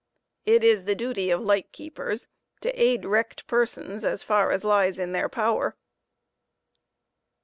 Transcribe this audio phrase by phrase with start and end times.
[0.47, 2.27] It is the duty of light keepers
[2.61, 5.75] to aid wrecked persons as far as lies in their power.